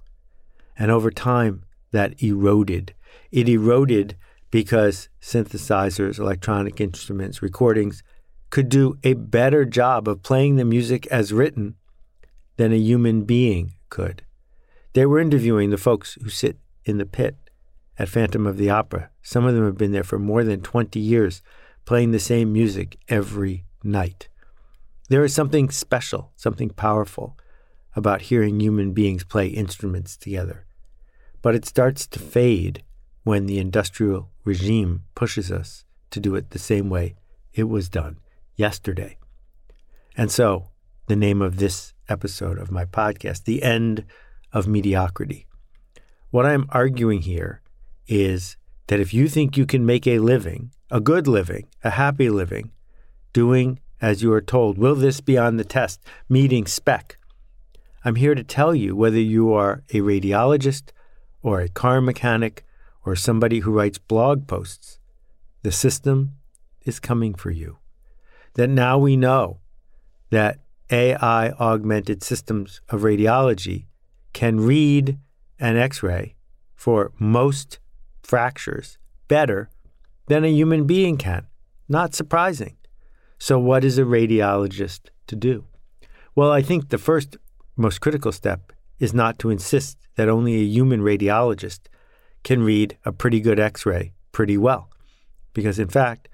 And 0.79 0.91
over 0.91 1.11
time, 1.11 1.65
that 1.93 2.23
eroded. 2.23 2.93
It 3.33 3.49
eroded 3.49 4.19
because 4.51 5.09
synthesizers, 5.19 6.19
electronic 6.19 6.79
instruments, 6.79 7.41
recordings 7.41 8.03
could 8.51 8.69
do 8.69 8.99
a 9.03 9.15
better 9.15 9.65
job 9.65 10.09
of 10.09 10.23
playing 10.23 10.57
the 10.57 10.67
music 10.67 11.07
as 11.07 11.33
written 11.33 11.77
than 12.59 12.71
a 12.71 12.77
human 12.77 13.23
being 13.23 13.73
could. 13.89 14.25
They 14.93 15.07
were 15.07 15.19
interviewing 15.19 15.71
the 15.71 15.77
folks 15.77 16.19
who 16.23 16.29
sit 16.31 16.59
in 16.85 16.99
the 16.99 17.07
pit 17.07 17.37
at 17.99 18.09
Phantom 18.09 18.47
of 18.47 18.57
the 18.57 18.71
Opera. 18.71 19.11
Some 19.23 19.45
of 19.45 19.55
them 19.55 19.65
have 19.65 19.77
been 19.77 19.93
there 19.93 20.05
for 20.05 20.19
more 20.19 20.45
than 20.45 20.61
20 20.61 20.99
years, 20.99 21.43
playing 21.85 22.13
the 22.13 22.19
same 22.19 22.53
music 22.53 22.99
every 23.09 23.65
night. 23.83 24.29
There 25.09 25.25
is 25.25 25.35
something 25.35 25.71
special, 25.71 26.33
something 26.37 26.71
powerful 26.71 27.37
about 27.97 28.23
hearing 28.23 28.61
human 28.61 28.93
beings 28.93 29.25
play 29.25 29.49
instruments 29.49 30.17
together. 30.17 30.67
But 31.43 31.55
it 31.55 31.65
starts 31.65 32.07
to 32.09 32.19
fade 32.19 32.83
when 33.25 33.47
the 33.47 33.59
industrial 33.59 34.31
regime 34.45 35.05
pushes 35.15 35.51
us 35.51 35.85
to 36.11 36.21
do 36.21 36.35
it 36.35 36.51
the 36.51 36.59
same 36.59 36.89
way 36.89 37.15
it 37.53 37.65
was 37.65 37.89
done 37.89 38.19
yesterday. 38.57 39.19
And 40.17 40.31
so, 40.31 40.69
the 41.07 41.17
name 41.17 41.43
of 41.43 41.57
this 41.57 41.95
episode 42.09 42.59
of 42.59 42.71
my 42.71 42.85
podcast, 42.85 43.45
The 43.45 43.63
End 43.63 44.05
of 44.53 44.67
Mediocrity. 44.67 45.47
What 46.31 46.47
I'm 46.47 46.67
arguing 46.71 47.23
here 47.23 47.63
is 48.07 48.57
that 48.89 49.01
if 49.01 49.13
you 49.13 49.29
think 49.29 49.57
you 49.57 49.67
can 49.67 49.85
make 49.85 50.07
a 50.07 50.19
living, 50.19 50.73
a 50.91 51.01
good 51.01 51.27
living, 51.27 51.69
a 51.85 51.91
happy 51.91 52.31
living, 52.31 52.73
doing 53.33 53.81
as 54.01 54.23
you 54.23 54.33
are 54.33 54.41
told, 54.41 54.79
will 54.79 54.95
this 54.95 55.21
be 55.21 55.37
on 55.37 55.57
the 55.57 55.65
test, 55.65 56.01
meeting 56.29 56.67
spec? 56.67 57.19
I'm 58.05 58.15
here 58.15 58.35
to 58.35 58.45
tell 58.45 58.75
you 58.75 58.95
whether 58.95 59.19
you 59.19 59.53
are 59.53 59.83
a 59.91 60.01
radiologist 60.01 60.91
or 61.43 61.61
a 61.61 61.69
car 61.69 62.01
mechanic 62.01 62.65
or 63.05 63.17
somebody 63.17 63.61
who 63.61 63.73
writes 63.73 63.99
blog 63.99 64.47
posts, 64.47 64.99
the 65.63 65.73
system 65.73 66.37
is 66.85 67.01
coming 67.01 67.35
for 67.35 67.51
you. 67.51 67.79
That 68.55 68.69
now 68.69 68.99
we 68.99 69.17
know 69.17 69.61
that 70.31 70.61
AI 70.91 71.51
augmented 71.51 72.23
systems 72.23 72.81
of 72.89 73.03
radiology 73.03 73.87
can 74.39 74.61
read 74.61 75.19
an 75.59 75.77
x 75.77 76.01
ray 76.01 76.37
for 76.77 77.11
most 77.19 77.81
fractures 78.23 78.97
better 79.27 79.69
than 80.29 80.45
a 80.45 80.57
human 80.61 80.87
being 80.87 81.17
can. 81.17 81.45
Not 81.89 82.15
surprising. 82.15 82.77
So, 83.41 83.59
what 83.59 83.83
is 83.83 83.99
a 83.99 84.03
radiologist 84.03 85.09
to 85.27 85.35
do? 85.35 85.65
Well, 86.37 86.53
I 86.53 86.63
think 86.63 86.91
the 86.91 86.99
first 86.99 87.37
most 87.77 88.01
critical 88.01 88.31
step 88.31 88.73
is 89.01 89.13
not 89.13 89.41
to 89.41 89.51
insist 89.51 89.99
that 90.15 90.29
only 90.29 90.55
a 90.55 90.73
human 90.77 91.01
radiologist 91.01 91.81
can 92.45 92.63
read 92.63 92.97
a 93.05 93.11
pretty 93.11 93.41
good 93.41 93.59
x 93.59 93.85
ray 93.85 94.13
pretty 94.31 94.57
well. 94.57 94.89
Because, 95.53 95.81
in 95.81 95.89
fact, 95.89 96.29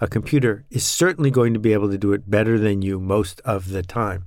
a 0.00 0.08
computer 0.08 0.64
is 0.70 0.86
certainly 0.86 1.30
going 1.30 1.52
to 1.52 1.60
be 1.60 1.74
able 1.74 1.90
to 1.90 1.98
do 1.98 2.14
it 2.14 2.30
better 2.30 2.58
than 2.58 2.80
you 2.80 2.98
most 2.98 3.42
of 3.44 3.68
the 3.68 3.82
time. 3.82 4.24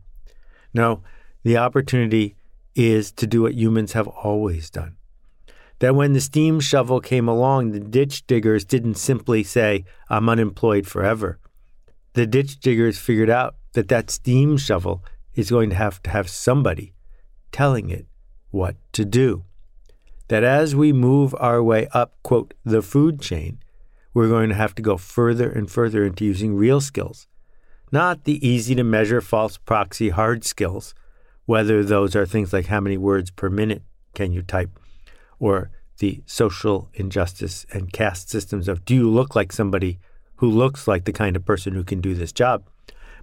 No, 0.71 1.01
the 1.41 1.57
opportunity 1.57 2.35
is 2.75 3.11
to 3.13 3.27
do 3.27 3.43
what 3.43 3.53
humans 3.53 3.93
have 3.93 4.07
always 4.07 4.69
done. 4.69 4.95
That 5.79 5.95
when 5.95 6.13
the 6.13 6.21
steam 6.21 6.59
shovel 6.59 7.01
came 7.01 7.27
along, 7.27 7.71
the 7.71 7.79
ditch 7.79 8.25
diggers 8.25 8.63
didn't 8.63 8.95
simply 8.95 9.43
say, 9.43 9.85
I'm 10.09 10.29
unemployed 10.29 10.87
forever. 10.87 11.39
The 12.13 12.25
ditch 12.25 12.59
diggers 12.59 12.97
figured 12.97 13.29
out 13.29 13.55
that 13.73 13.89
that 13.89 14.09
steam 14.09 14.57
shovel 14.57 15.03
is 15.35 15.49
going 15.49 15.69
to 15.71 15.75
have 15.75 16.01
to 16.03 16.09
have 16.09 16.29
somebody 16.29 16.93
telling 17.51 17.89
it 17.89 18.05
what 18.51 18.75
to 18.93 19.03
do. 19.03 19.43
That 20.27 20.43
as 20.43 20.75
we 20.75 20.93
move 20.93 21.35
our 21.39 21.61
way 21.61 21.87
up, 21.91 22.13
quote, 22.23 22.53
the 22.63 22.81
food 22.81 23.19
chain, 23.19 23.59
we're 24.13 24.29
going 24.29 24.49
to 24.49 24.55
have 24.55 24.75
to 24.75 24.81
go 24.81 24.95
further 24.97 25.51
and 25.51 25.69
further 25.69 26.05
into 26.05 26.23
using 26.23 26.55
real 26.55 26.79
skills, 26.79 27.27
not 27.91 28.23
the 28.23 28.47
easy 28.47 28.75
to 28.75 28.83
measure 28.83 29.21
false 29.21 29.57
proxy 29.57 30.09
hard 30.09 30.45
skills, 30.45 30.93
whether 31.45 31.83
those 31.83 32.15
are 32.15 32.25
things 32.25 32.53
like 32.53 32.67
how 32.67 32.79
many 32.79 32.97
words 32.97 33.31
per 33.31 33.49
minute 33.49 33.83
can 34.13 34.31
you 34.31 34.41
type, 34.41 34.79
or 35.39 35.71
the 35.99 36.23
social 36.25 36.89
injustice 36.93 37.65
and 37.71 37.93
caste 37.93 38.29
systems 38.29 38.67
of 38.67 38.83
do 38.85 38.95
you 38.95 39.09
look 39.09 39.35
like 39.35 39.51
somebody 39.51 39.99
who 40.37 40.49
looks 40.49 40.87
like 40.87 41.05
the 41.05 41.13
kind 41.13 41.35
of 41.35 41.45
person 41.45 41.73
who 41.73 41.83
can 41.83 42.01
do 42.01 42.13
this 42.13 42.31
job, 42.31 42.63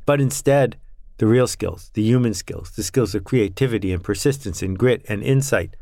but 0.07 0.21
instead, 0.21 0.77
the 1.19 1.27
real 1.27 1.47
skills, 1.47 1.91
the 1.93 2.03
human 2.03 2.33
skills, 2.33 2.71
the 2.71 2.83
skills 2.83 3.15
of 3.15 3.25
creativity 3.25 3.93
and 3.93 4.03
persistence 4.03 4.63
and 4.63 4.79
grit 4.79 5.05
and 5.07 5.23
insight, 5.23 5.77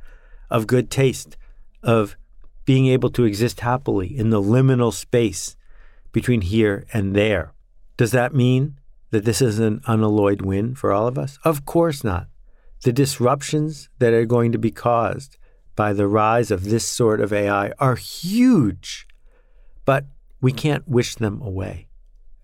of 0.50 0.66
good 0.66 0.90
taste, 0.90 1.36
of 1.82 2.16
being 2.64 2.88
able 2.88 3.08
to 3.10 3.24
exist 3.24 3.60
happily 3.60 4.08
in 4.08 4.30
the 4.30 4.42
liminal 4.42 4.92
space 4.92 5.56
between 6.10 6.40
here 6.40 6.86
and 6.92 7.14
there. 7.14 7.52
Does 7.96 8.10
that 8.10 8.34
mean 8.34 8.78
that 9.10 9.24
this 9.24 9.40
is 9.40 9.58
an 9.58 9.80
unalloyed 9.86 10.42
win 10.42 10.74
for 10.74 10.92
all 10.92 11.06
of 11.06 11.18
us? 11.18 11.38
Of 11.44 11.64
course 11.64 12.04
not. 12.04 12.28
The 12.82 12.92
disruptions 12.92 13.88
that 13.98 14.12
are 14.12 14.24
going 14.24 14.52
to 14.52 14.58
be 14.58 14.70
caused 14.70 15.36
by 15.74 15.92
the 15.92 16.08
rise 16.08 16.50
of 16.50 16.64
this 16.64 16.84
sort 16.84 17.20
of 17.20 17.32
AI 17.32 17.72
are 17.78 17.94
huge, 17.94 19.06
but 19.84 20.06
we 20.40 20.52
can't 20.52 20.88
wish 20.88 21.14
them 21.14 21.40
away. 21.40 21.88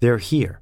They're 0.01 0.19
here. 0.19 0.61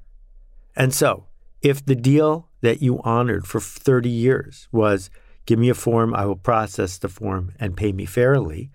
And 0.75 0.93
so, 0.93 1.27
if 1.61 1.85
the 1.85 1.95
deal 1.95 2.49
that 2.61 2.81
you 2.81 2.99
honored 3.03 3.45
for 3.45 3.59
30 3.59 4.09
years 4.09 4.67
was 4.71 5.09
give 5.45 5.59
me 5.59 5.69
a 5.69 5.75
form, 5.75 6.15
I 6.15 6.25
will 6.25 6.35
process 6.35 6.97
the 6.97 7.09
form 7.09 7.53
and 7.59 7.77
pay 7.77 7.91
me 7.91 8.05
fairly, 8.05 8.71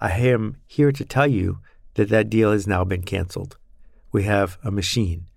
I 0.00 0.10
am 0.10 0.56
here 0.66 0.92
to 0.92 1.04
tell 1.04 1.26
you 1.26 1.60
that 1.94 2.08
that 2.08 2.30
deal 2.30 2.52
has 2.52 2.66
now 2.66 2.84
been 2.84 3.02
canceled. 3.02 3.56
We 4.10 4.24
have 4.24 4.58
a 4.64 4.70
machine 4.70 5.27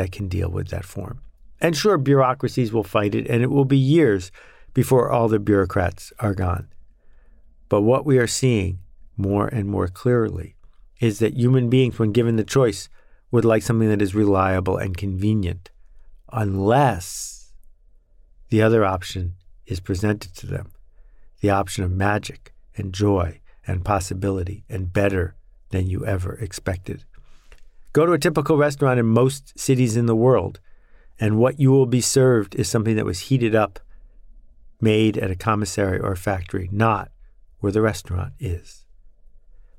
that 0.00 0.12
can 0.12 0.28
deal 0.28 0.50
with 0.50 0.68
that 0.68 0.86
form. 0.86 1.20
And 1.60 1.76
sure, 1.76 1.98
bureaucracies 1.98 2.72
will 2.72 2.84
fight 2.84 3.14
it, 3.14 3.28
and 3.28 3.42
it 3.42 3.50
will 3.50 3.66
be 3.66 3.76
years 3.76 4.32
before 4.72 5.10
all 5.10 5.28
the 5.28 5.38
bureaucrats 5.38 6.10
are 6.18 6.34
gone. 6.34 6.68
But 7.68 7.82
what 7.82 8.06
we 8.06 8.18
are 8.18 8.26
seeing 8.26 8.78
more 9.18 9.46
and 9.46 9.68
more 9.68 9.88
clearly 9.88 10.56
is 11.00 11.18
that 11.18 11.34
human 11.34 11.68
beings, 11.68 11.98
when 11.98 12.12
given 12.12 12.36
the 12.36 12.44
choice, 12.44 12.88
would 13.30 13.44
like 13.44 13.62
something 13.62 13.90
that 13.90 14.00
is 14.00 14.14
reliable 14.14 14.78
and 14.78 14.96
convenient, 14.96 15.70
unless 16.32 17.52
the 18.48 18.62
other 18.62 18.82
option 18.82 19.34
is 19.66 19.80
presented 19.80 20.34
to 20.36 20.46
them 20.46 20.72
the 21.40 21.50
option 21.50 21.84
of 21.84 21.90
magic 21.90 22.52
and 22.76 22.92
joy 22.92 23.40
and 23.66 23.84
possibility 23.84 24.64
and 24.68 24.92
better 24.92 25.34
than 25.70 25.86
you 25.86 26.04
ever 26.06 26.34
expected. 26.34 27.04
Go 27.92 28.06
to 28.06 28.12
a 28.12 28.18
typical 28.18 28.56
restaurant 28.56 29.00
in 29.00 29.06
most 29.06 29.58
cities 29.58 29.96
in 29.96 30.06
the 30.06 30.16
world, 30.16 30.60
and 31.18 31.38
what 31.38 31.58
you 31.58 31.70
will 31.70 31.86
be 31.86 32.00
served 32.00 32.54
is 32.54 32.68
something 32.68 32.96
that 32.96 33.04
was 33.04 33.20
heated 33.20 33.54
up, 33.54 33.80
made 34.80 35.18
at 35.18 35.30
a 35.30 35.36
commissary 35.36 35.98
or 35.98 36.12
a 36.12 36.16
factory, 36.16 36.68
not 36.72 37.10
where 37.58 37.72
the 37.72 37.82
restaurant 37.82 38.32
is. 38.38 38.84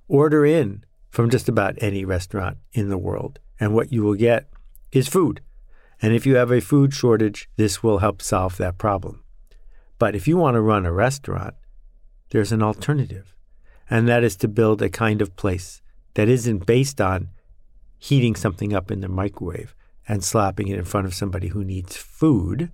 Order 0.08 0.46
in 0.46 0.84
from 1.10 1.30
just 1.30 1.50
about 1.50 1.76
any 1.80 2.06
restaurant 2.06 2.58
in 2.74 2.90
the 2.90 2.98
world, 2.98 3.40
and 3.60 3.74
what 3.74 3.92
you 3.92 4.04
will 4.04 4.16
get 4.16 4.50
is 4.92 5.08
food. 5.08 5.42
And 6.02 6.14
if 6.14 6.26
you 6.26 6.36
have 6.36 6.52
a 6.52 6.62
food 6.62 6.94
shortage, 6.94 7.50
this 7.58 7.82
will 7.82 8.00
help 8.00 8.22
solve 8.22 8.58
that 8.58 8.78
problem. 8.78 9.24
But 10.00 10.16
if 10.16 10.28
you 10.28 10.38
want 10.38 10.56
to 10.56 10.62
run 10.62 10.86
a 10.86 10.92
restaurant, 10.92 11.54
there's 12.32 12.52
an 12.52 12.64
alternative 12.64 13.32
and 13.92 14.08
that 14.08 14.24
is 14.24 14.38
to 14.38 14.48
build 14.48 14.82
a 14.82 14.90
kind 14.90 15.22
of 15.22 15.36
place 15.36 15.82
that 16.14 16.30
isn't 16.30 16.66
based 16.66 17.02
on 17.02 17.28
heating 18.02 18.36
something 18.36 18.74
up 18.74 18.90
in 18.90 19.02
the 19.02 19.08
microwave 19.08 19.76
and 20.08 20.24
slapping 20.24 20.68
it 20.68 20.80
in 20.80 20.84
front 20.84 21.06
of 21.06 21.14
somebody 21.14 21.50
who 21.50 21.64
needs 21.64 21.96
food, 21.96 22.72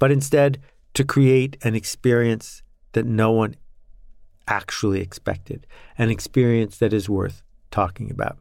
but 0.00 0.10
instead 0.10 0.60
to 0.92 1.04
create 1.04 1.56
an 1.62 1.76
experience 1.76 2.64
that 2.90 3.06
no 3.06 3.30
one 3.30 3.54
actually 4.48 5.00
expected, 5.00 5.68
an 5.96 6.10
experience 6.10 6.78
that 6.78 6.92
is 6.92 7.08
worth 7.08 7.44
talking 7.70 8.10
about. 8.10 8.38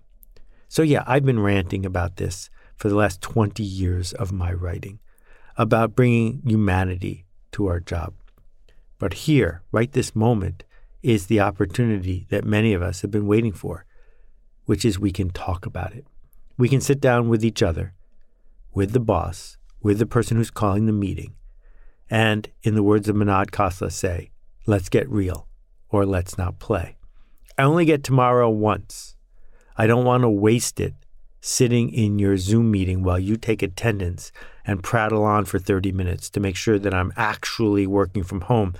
So, 0.67 0.81
yeah, 0.81 1.03
I've 1.05 1.25
been 1.25 1.41
ranting 1.41 1.85
about 1.85 2.15
this 2.15 2.49
for 2.75 2.89
the 2.89 2.95
last 2.95 3.21
20 3.21 3.61
years 3.61 4.11
of 4.13 4.31
my 4.31 4.51
writing, 4.51 4.97
about 5.57 5.95
bringing 5.95 6.41
humanity 6.43 7.25
to 7.51 7.67
our 7.67 7.79
job. 7.79 8.15
But 8.97 9.13
here, 9.13 9.61
right 9.71 9.91
this 9.91 10.15
moment, 10.15 10.63
is 11.03 11.27
the 11.27 11.39
opportunity 11.39 12.25
that 12.31 12.45
many 12.45 12.73
of 12.73 12.81
us 12.81 13.03
have 13.03 13.11
been 13.11 13.27
waiting 13.27 13.53
for, 13.53 13.85
which 14.69 14.85
is 14.85 14.99
we 14.99 15.11
can 15.11 15.31
talk 15.31 15.65
about 15.65 15.95
it. 15.95 16.05
We 16.55 16.69
can 16.69 16.79
sit 16.79 17.01
down 17.01 17.27
with 17.27 17.43
each 17.43 17.63
other, 17.63 17.95
with 18.71 18.91
the 18.91 18.99
boss, 18.99 19.57
with 19.81 19.97
the 19.97 20.05
person 20.05 20.37
who's 20.37 20.51
calling 20.51 20.85
the 20.85 20.93
meeting, 20.93 21.33
and, 22.07 22.47
in 22.61 22.75
the 22.75 22.83
words 22.83 23.09
of 23.09 23.15
Mahan 23.15 23.47
Khalsa, 23.47 23.91
say, 23.91 24.29
let's 24.67 24.87
get 24.87 25.09
real 25.09 25.47
or 25.89 26.05
let's 26.05 26.37
not 26.37 26.59
play. 26.59 26.97
I 27.57 27.63
only 27.63 27.83
get 27.83 28.03
tomorrow 28.03 28.47
once. 28.47 29.15
I 29.75 29.87
don't 29.87 30.05
want 30.05 30.21
to 30.21 30.29
waste 30.29 30.79
it 30.79 30.93
sitting 31.41 31.91
in 31.91 32.19
your 32.19 32.37
Zoom 32.37 32.69
meeting 32.69 33.01
while 33.01 33.17
you 33.17 33.37
take 33.37 33.63
attendance 33.63 34.31
and 34.67 34.83
prattle 34.83 35.23
on 35.23 35.45
for 35.45 35.57
30 35.57 35.91
minutes 35.93 36.29
to 36.29 36.39
make 36.39 36.55
sure 36.55 36.77
that 36.77 36.93
I'm 36.93 37.11
actually 37.17 37.87
working 37.87 38.23
from 38.23 38.41
home 38.41 38.75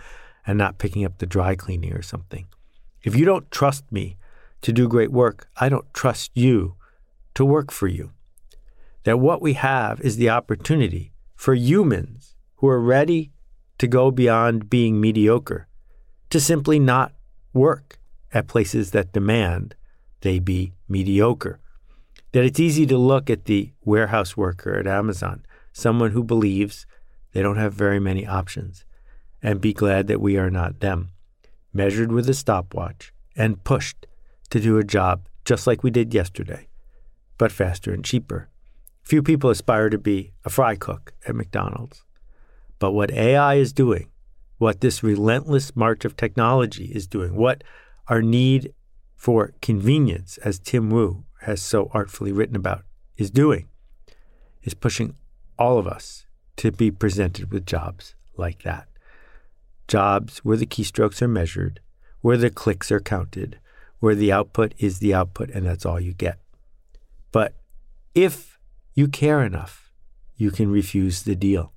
and 0.46 0.55
not 0.55 0.77
picking 0.77 1.03
up 1.03 1.17
the 1.17 1.25
dry 1.25 1.55
cleaning 1.55 1.93
or 1.93 2.03
something. 2.03 2.46
If 3.01 3.15
you 3.15 3.25
don't 3.25 3.50
trust 3.50 3.91
me 3.91 4.17
to 4.62 4.74
do 4.74 4.88
great 4.88 5.12
work, 5.12 5.48
I 5.58 5.70
don't 5.70 5.94
trust 5.94 6.32
you 6.34 6.75
to 7.36 7.46
work 7.46 7.72
for 7.72 7.88
you. 7.88 8.12
That 9.04 9.20
what 9.20 9.42
we 9.42 9.54
have 9.54 10.01
is 10.01 10.18
the 10.18 10.30
opportunity 10.30 11.13
for 11.36 11.54
humans 11.54 12.36
who 12.56 12.68
are 12.68 12.82
ready 12.82 13.32
to 13.78 13.88
go 13.88 14.12
beyond 14.12 14.70
being 14.70 15.00
mediocre 15.00 15.68
to 16.30 16.39
simply 16.39 16.80
not 16.80 17.13
work 17.54 17.98
at 18.34 18.48
places 18.48 18.92
that 18.92 19.13
demand 19.13 19.75
they 20.22 20.39
be 20.39 20.74
mediocre. 20.88 21.60
That 22.34 22.44
it's 22.44 22.60
easy 22.60 22.86
to 22.88 22.98
look 22.98 23.30
at 23.30 23.46
the 23.46 23.72
warehouse 23.84 24.36
worker 24.36 24.78
at 24.78 24.86
Amazon 24.86 25.46
someone 25.72 26.12
who 26.12 26.24
believes 26.24 26.86
they 27.32 27.42
don't 27.42 27.58
have 27.58 27.74
very 27.74 28.00
many 28.00 28.25
options, 28.25 28.86
and 29.42 29.62
be 29.62 29.74
glad 29.74 30.08
that 30.08 30.22
we 30.22 30.38
are 30.38 30.50
not 30.50 30.80
them, 30.80 31.12
measured 31.74 32.12
with 32.12 32.30
a 32.30 32.34
stopwatch 32.34 33.13
and 33.36 33.63
pushed 33.63 34.06
to 34.50 34.60
do 34.60 34.77
a 34.77 34.84
job 34.84 35.27
just 35.46 35.68
like 35.68 35.84
we 35.84 35.91
did 35.91 36.13
yesterday, 36.13 36.68
but 37.38 37.51
faster 37.51 37.94
and 37.94 38.03
cheaper. 38.03 38.50
Few 39.03 39.24
people 39.24 39.50
aspire 39.50 39.89
to 39.89 39.98
be 39.98 40.34
a 40.46 40.50
fry 40.50 40.75
cook 40.75 41.13
at 41.27 41.36
McDonald's. 41.36 42.03
But 42.77 42.91
what 42.91 43.12
AI 43.12 43.56
is 43.56 43.74
doing, 43.74 44.10
what 44.58 44.82
this 44.82 45.03
relentless 45.03 45.75
march 45.75 46.06
of 46.06 46.15
technology 46.15 46.86
is 46.86 47.08
doing, 47.08 47.36
what 47.36 47.63
our 48.08 48.22
need 48.22 48.74
for 49.15 49.53
convenience, 49.62 50.38
as 50.39 50.60
Tim 50.60 50.89
Wu 50.89 51.25
has 51.41 51.62
so 51.62 51.89
artfully 51.94 52.32
written 52.32 52.56
about, 52.56 52.84
is 53.18 53.32
doing, 53.32 53.68
is 54.63 54.74
pushing 54.74 55.15
all 55.58 55.77
of 55.77 55.88
us 55.88 56.25
to 56.58 56.72
be 56.72 56.91
presented 56.91 57.51
with 57.51 57.65
jobs 57.65 58.15
like 58.38 58.63
that. 58.63 58.88
Jobs 59.88 60.39
where 60.39 60.58
the 60.58 60.65
keystrokes 60.65 61.22
are 61.22 61.27
measured, 61.27 61.79
where 62.22 62.38
the 62.38 62.50
clicks 62.50 62.91
are 62.91 63.00
counted, 63.00 63.60
where 64.00 64.15
the 64.15 64.32
output 64.32 64.74
is 64.77 65.00
the 65.00 65.13
output, 65.13 65.50
and 65.50 65.65
that's 65.65 65.86
all 65.86 66.00
you 66.00 66.13
get. 66.13 66.39
But 67.32 67.53
if 68.15 68.58
you 68.94 69.08
care 69.08 69.44
enough, 69.44 69.91
you 70.36 70.51
can 70.51 70.72
refuse 70.72 71.24
the 71.24 71.36
deal. 71.36 71.74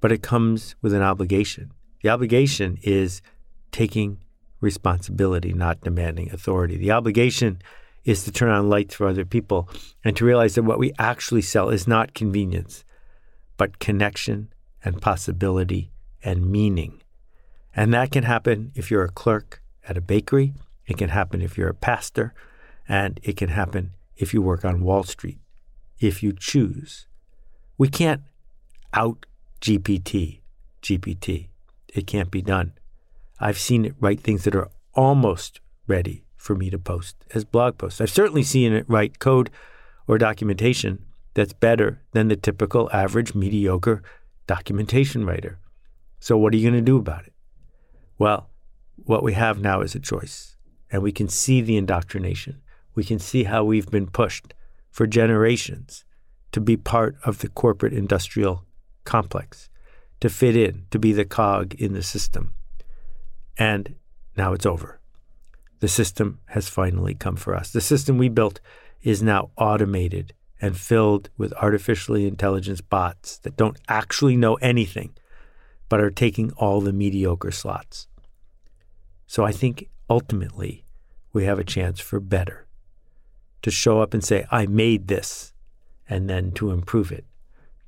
But 0.00 0.12
it 0.12 0.22
comes 0.22 0.74
with 0.82 0.92
an 0.92 1.02
obligation. 1.02 1.72
The 2.02 2.08
obligation 2.08 2.78
is 2.82 3.22
taking 3.70 4.18
responsibility, 4.60 5.52
not 5.52 5.80
demanding 5.80 6.30
authority. 6.32 6.76
The 6.76 6.90
obligation 6.90 7.60
is 8.04 8.24
to 8.24 8.32
turn 8.32 8.50
on 8.50 8.68
lights 8.68 8.94
for 8.94 9.06
other 9.06 9.24
people 9.24 9.68
and 10.04 10.16
to 10.16 10.24
realize 10.24 10.54
that 10.54 10.64
what 10.64 10.78
we 10.78 10.92
actually 10.98 11.42
sell 11.42 11.68
is 11.68 11.86
not 11.86 12.14
convenience, 12.14 12.84
but 13.56 13.78
connection 13.78 14.52
and 14.84 15.00
possibility 15.00 15.92
and 16.22 16.50
meaning. 16.50 17.02
And 17.74 17.92
that 17.94 18.10
can 18.10 18.24
happen 18.24 18.72
if 18.74 18.90
you're 18.90 19.04
a 19.04 19.10
clerk 19.10 19.62
at 19.86 19.96
a 19.96 20.00
bakery, 20.00 20.54
it 20.90 20.98
can 20.98 21.10
happen 21.10 21.40
if 21.40 21.56
you're 21.56 21.68
a 21.68 21.74
pastor, 21.74 22.34
and 22.88 23.20
it 23.22 23.36
can 23.36 23.50
happen 23.50 23.92
if 24.16 24.34
you 24.34 24.42
work 24.42 24.64
on 24.64 24.82
Wall 24.82 25.02
Street, 25.02 25.38
if 25.98 26.22
you 26.22 26.32
choose. 26.32 27.06
We 27.78 27.88
can't 27.88 28.22
out 28.92 29.26
GPT, 29.60 30.40
GPT. 30.82 31.48
It 31.94 32.06
can't 32.06 32.30
be 32.30 32.42
done. 32.42 32.72
I've 33.38 33.58
seen 33.58 33.84
it 33.84 33.94
write 34.00 34.20
things 34.20 34.44
that 34.44 34.54
are 34.54 34.70
almost 34.94 35.60
ready 35.86 36.24
for 36.36 36.54
me 36.54 36.70
to 36.70 36.78
post 36.78 37.16
as 37.34 37.44
blog 37.44 37.78
posts. 37.78 38.00
I've 38.00 38.10
certainly 38.10 38.42
seen 38.42 38.72
it 38.72 38.88
write 38.88 39.18
code 39.18 39.50
or 40.06 40.18
documentation 40.18 41.04
that's 41.34 41.52
better 41.52 42.02
than 42.12 42.28
the 42.28 42.36
typical 42.36 42.90
average 42.92 43.34
mediocre 43.34 44.02
documentation 44.46 45.24
writer. 45.24 45.58
So, 46.18 46.36
what 46.36 46.52
are 46.52 46.56
you 46.56 46.68
going 46.68 46.82
to 46.82 46.84
do 46.84 46.96
about 46.96 47.26
it? 47.26 47.32
Well, 48.18 48.50
what 48.96 49.22
we 49.22 49.32
have 49.34 49.60
now 49.60 49.80
is 49.80 49.94
a 49.94 50.00
choice, 50.00 50.56
and 50.90 51.02
we 51.02 51.12
can 51.12 51.28
see 51.28 51.60
the 51.60 51.76
indoctrination. 51.76 52.60
We 52.94 53.04
can 53.04 53.18
see 53.18 53.44
how 53.44 53.64
we've 53.64 53.90
been 53.90 54.08
pushed 54.08 54.54
for 54.90 55.06
generations 55.06 56.04
to 56.52 56.60
be 56.60 56.76
part 56.76 57.16
of 57.24 57.38
the 57.38 57.48
corporate 57.48 57.92
industrial 57.92 58.64
complex, 59.04 59.68
to 60.20 60.28
fit 60.28 60.56
in, 60.56 60.86
to 60.90 60.98
be 60.98 61.12
the 61.12 61.24
cog 61.24 61.74
in 61.74 61.92
the 61.92 62.02
system. 62.02 62.54
And 63.56 63.94
now 64.36 64.52
it's 64.52 64.66
over. 64.66 65.00
The 65.78 65.88
system 65.88 66.40
has 66.46 66.68
finally 66.68 67.14
come 67.14 67.36
for 67.36 67.54
us. 67.54 67.70
The 67.70 67.80
system 67.80 68.18
we 68.18 68.28
built 68.28 68.60
is 69.02 69.22
now 69.22 69.50
automated 69.56 70.34
and 70.60 70.76
filled 70.76 71.30
with 71.38 71.54
artificially 71.54 72.26
intelligent 72.26 72.86
bots 72.90 73.38
that 73.38 73.56
don't 73.56 73.78
actually 73.88 74.36
know 74.36 74.54
anything, 74.56 75.14
but 75.88 76.00
are 76.00 76.10
taking 76.10 76.52
all 76.52 76.80
the 76.80 76.92
mediocre 76.92 77.50
slots. 77.50 78.08
So 79.26 79.44
I 79.44 79.52
think 79.52 79.88
ultimately 80.10 80.84
we 81.32 81.44
have 81.44 81.60
a 81.60 81.64
chance 81.64 82.00
for 82.00 82.18
better. 82.18 82.66
To 83.62 83.70
show 83.70 84.02
up 84.02 84.12
and 84.12 84.24
say, 84.24 84.46
I 84.50 84.66
made 84.66 85.06
this, 85.06 85.52
and 86.08 86.28
then 86.28 86.50
to 86.52 86.72
improve 86.72 87.12
it, 87.12 87.24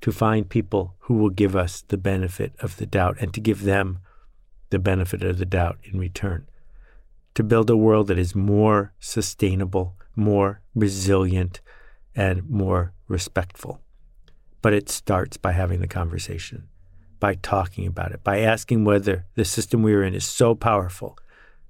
to 0.02 0.12
find 0.12 0.48
people 0.48 0.94
who 1.00 1.14
will 1.14 1.30
give 1.30 1.56
us 1.56 1.82
the 1.88 1.96
benefit 1.96 2.52
of 2.60 2.76
the 2.76 2.86
doubt 2.86 3.16
and 3.20 3.34
to 3.34 3.40
give 3.40 3.64
them 3.64 3.98
the 4.70 4.78
benefit 4.78 5.22
of 5.22 5.38
the 5.38 5.46
doubt 5.46 5.78
in 5.82 5.98
return, 5.98 6.46
to 7.34 7.42
build 7.42 7.68
a 7.68 7.76
world 7.76 8.06
that 8.06 8.18
is 8.18 8.34
more 8.34 8.92
sustainable, 9.00 9.96
more 10.14 10.60
resilient, 10.74 11.60
and 12.14 12.48
more 12.48 12.92
respectful. 13.08 13.80
But 14.60 14.74
it 14.74 14.88
starts 14.88 15.36
by 15.36 15.52
having 15.52 15.80
the 15.80 15.88
conversation, 15.88 16.68
by 17.18 17.34
talking 17.34 17.86
about 17.86 18.12
it, 18.12 18.22
by 18.22 18.40
asking 18.40 18.84
whether 18.84 19.26
the 19.34 19.44
system 19.44 19.82
we 19.82 19.94
are 19.94 20.04
in 20.04 20.14
is 20.14 20.26
so 20.26 20.54
powerful 20.54 21.18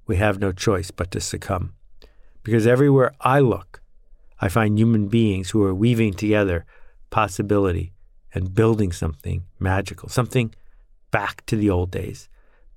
we 0.05 0.17
have 0.17 0.39
no 0.39 0.51
choice 0.51 0.91
but 0.91 1.11
to 1.11 1.19
succumb. 1.19 1.73
Because 2.43 2.67
everywhere 2.67 3.13
I 3.21 3.39
look, 3.39 3.81
I 4.39 4.49
find 4.49 4.77
human 4.77 5.07
beings 5.07 5.51
who 5.51 5.63
are 5.63 5.73
weaving 5.73 6.15
together 6.15 6.65
possibility 7.09 7.93
and 8.33 8.53
building 8.53 8.91
something 8.91 9.45
magical, 9.59 10.09
something 10.09 10.53
back 11.11 11.45
to 11.45 11.55
the 11.55 11.69
old 11.69 11.91
days, 11.91 12.27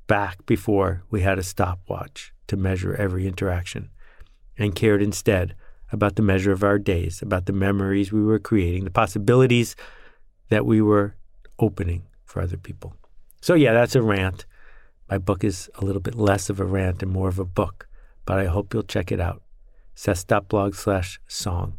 back 0.07 0.45
before 0.47 1.03
we 1.11 1.23
had 1.23 1.39
a 1.39 1.43
stopwatch 1.43 2.33
to 2.47 2.57
measure 2.57 2.95
every 2.95 3.27
interaction, 3.27 3.91
and 4.59 4.77
cared 4.77 5.03
instead 5.03 5.55
about 5.91 6.17
the 6.17 6.23
measure 6.23 6.53
of 6.53 6.63
our 6.63 6.79
days, 6.79 7.23
about 7.23 7.47
the 7.47 7.53
memories 7.53 8.13
we 8.13 8.23
were 8.23 8.39
creating, 8.39 8.85
the 8.85 8.91
possibilities 8.91 9.75
that 10.49 10.67
we 10.67 10.81
were 10.81 11.17
opening 11.59 12.03
for 12.25 12.43
other 12.43 12.57
people. 12.57 12.95
So, 13.41 13.55
yeah, 13.55 13.73
that's 13.73 13.95
a 13.95 14.03
rant. 14.03 14.45
My 15.09 15.19
book 15.19 15.45
is 15.45 15.71
a 15.77 15.85
little 15.85 16.01
bit 16.01 16.15
less 16.15 16.51
of 16.51 16.59
a 16.59 16.65
rant 16.65 17.03
and 17.03 17.13
more 17.13 17.29
of 17.29 17.39
a 17.39 17.45
book, 17.45 17.89
but 18.25 18.39
I 18.39 18.47
hope 18.47 18.75
you'll 18.75 18.83
check 18.83 19.13
it 19.13 19.21
out 19.21 19.43
seths.blog 19.95 20.75
slash 20.75 21.19
song. 21.27 21.79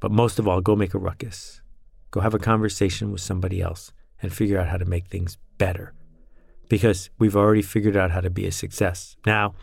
But 0.00 0.10
most 0.10 0.38
of 0.38 0.48
all, 0.48 0.62
go 0.62 0.74
make 0.74 0.94
a 0.94 0.98
ruckus. 0.98 1.60
Go 2.10 2.20
have 2.20 2.32
a 2.32 2.38
conversation 2.38 3.12
with 3.12 3.20
somebody 3.20 3.60
else 3.60 3.92
and 4.22 4.32
figure 4.32 4.58
out 4.58 4.68
how 4.68 4.78
to 4.78 4.86
make 4.86 5.06
things 5.06 5.36
better. 5.58 5.92
Because 6.68 7.10
we've 7.18 7.36
already 7.36 7.62
figured 7.62 7.96
out 7.96 8.10
how 8.10 8.20
to 8.20 8.30
be 8.30 8.46
a 8.46 8.52
success. 8.52 9.16
Now, 9.26 9.54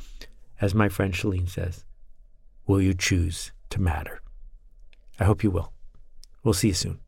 as 0.61 0.75
my 0.75 0.87
friend 0.87 1.13
Shalene 1.13 1.49
says, 1.49 1.83
will 2.67 2.81
you 2.81 2.93
choose 2.93 3.51
to 3.71 3.81
matter? 3.81 4.21
I 5.19 5.23
hope 5.23 5.43
you 5.43 5.49
will. 5.49 5.73
We'll 6.43 6.53
see 6.53 6.69
you 6.69 6.73
soon. 6.75 6.99